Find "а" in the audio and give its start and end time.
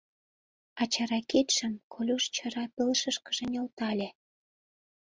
0.81-0.83